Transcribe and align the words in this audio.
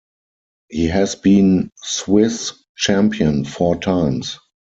He 0.69 0.87
has 0.87 1.13
been 1.13 1.69
Swiss 1.77 2.53
champion 2.75 3.45
four 3.45 3.75
times. 3.79 4.39